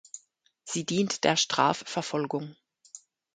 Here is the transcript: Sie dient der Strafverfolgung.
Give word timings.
Sie 0.63 0.83
dient 0.83 1.23
der 1.25 1.35
Strafverfolgung. 1.37 2.55